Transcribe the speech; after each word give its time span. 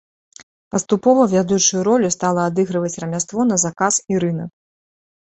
Паступова 0.75 1.27
вядучую 1.35 1.83
ролю 1.89 2.09
стала 2.17 2.49
адыгрываць 2.55 2.95
рамяство 3.07 3.49
на 3.55 3.63
заказ 3.69 4.05
і 4.11 4.27
рынак. 4.29 4.51